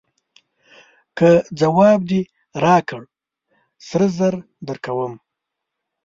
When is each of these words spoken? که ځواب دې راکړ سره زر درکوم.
که 1.17 1.29
ځواب 1.59 1.99
دې 2.09 2.21
راکړ 2.63 3.01
سره 3.87 4.05
زر 4.17 4.35
درکوم. 4.67 5.13